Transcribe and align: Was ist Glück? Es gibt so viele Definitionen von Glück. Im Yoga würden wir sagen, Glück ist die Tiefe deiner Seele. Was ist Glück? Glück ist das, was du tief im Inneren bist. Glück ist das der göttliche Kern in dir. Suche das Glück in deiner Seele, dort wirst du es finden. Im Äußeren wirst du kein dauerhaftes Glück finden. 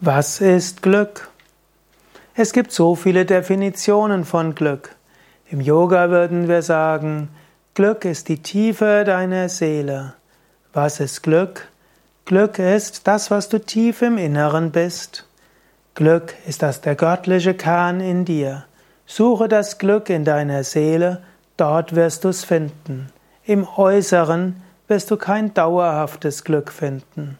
Was 0.00 0.40
ist 0.40 0.82
Glück? 0.82 1.28
Es 2.36 2.52
gibt 2.52 2.70
so 2.70 2.94
viele 2.94 3.26
Definitionen 3.26 4.24
von 4.24 4.54
Glück. 4.54 4.94
Im 5.50 5.60
Yoga 5.60 6.08
würden 6.08 6.46
wir 6.46 6.62
sagen, 6.62 7.30
Glück 7.74 8.04
ist 8.04 8.28
die 8.28 8.40
Tiefe 8.40 9.02
deiner 9.04 9.48
Seele. 9.48 10.14
Was 10.72 11.00
ist 11.00 11.24
Glück? 11.24 11.66
Glück 12.26 12.60
ist 12.60 13.08
das, 13.08 13.32
was 13.32 13.48
du 13.48 13.58
tief 13.58 14.00
im 14.02 14.18
Inneren 14.18 14.70
bist. 14.70 15.26
Glück 15.96 16.32
ist 16.46 16.62
das 16.62 16.80
der 16.80 16.94
göttliche 16.94 17.54
Kern 17.54 17.98
in 17.98 18.24
dir. 18.24 18.66
Suche 19.04 19.48
das 19.48 19.78
Glück 19.78 20.10
in 20.10 20.24
deiner 20.24 20.62
Seele, 20.62 21.24
dort 21.56 21.96
wirst 21.96 22.22
du 22.22 22.28
es 22.28 22.44
finden. 22.44 23.08
Im 23.44 23.66
Äußeren 23.66 24.62
wirst 24.86 25.10
du 25.10 25.16
kein 25.16 25.54
dauerhaftes 25.54 26.44
Glück 26.44 26.70
finden. 26.70 27.36